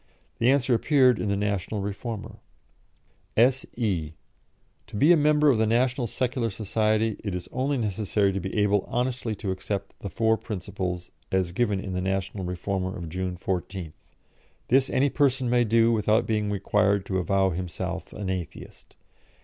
The 0.39 0.49
answer 0.49 0.73
appeared 0.73 1.19
in 1.19 1.29
the 1.29 1.37
National 1.37 1.79
Reformer: 1.83 2.39
"S.E. 3.37 4.13
To 4.87 4.95
be 4.95 5.11
a 5.11 5.15
member 5.15 5.51
of 5.51 5.59
the 5.59 5.67
National 5.67 6.07
Secular 6.07 6.49
Society 6.49 7.17
it 7.23 7.35
is 7.35 7.47
only 7.51 7.77
necessary 7.77 8.33
to 8.33 8.39
be 8.39 8.57
able 8.57 8.83
honestly 8.87 9.35
to 9.35 9.51
accept 9.51 9.93
the 9.99 10.09
four 10.09 10.37
principles, 10.37 11.11
as 11.31 11.51
given 11.51 11.79
in 11.79 11.93
the 11.93 12.01
National 12.01 12.43
Reformer 12.43 12.97
of 12.97 13.09
June 13.09 13.37
14th. 13.37 13.93
This 14.69 14.89
any 14.89 15.11
person 15.11 15.51
may 15.51 15.63
do 15.63 15.91
without 15.91 16.25
being 16.25 16.49
required 16.49 17.05
to 17.05 17.19
avow 17.19 17.51
himself 17.51 18.11
an 18.11 18.27
Atheist. 18.27 18.95